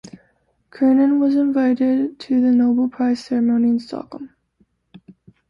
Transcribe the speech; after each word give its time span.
Kernan 0.71 1.19
was 1.19 1.35
invited 1.35 2.17
to 2.21 2.41
the 2.41 2.49
Nobel 2.49 2.87
Prize 2.87 3.23
ceremony 3.23 3.69
in 3.69 3.79
Stockholm. 3.79 4.31